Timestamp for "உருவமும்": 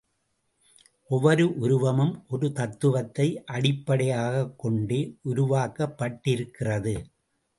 1.57-2.25